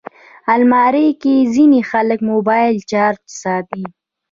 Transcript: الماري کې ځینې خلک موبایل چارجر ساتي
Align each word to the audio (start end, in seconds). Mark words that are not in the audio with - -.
الماري 0.53 1.07
کې 1.21 1.35
ځینې 1.53 1.79
خلک 1.91 2.19
موبایل 2.31 2.75
چارجر 2.91 3.31
ساتي 3.43 3.83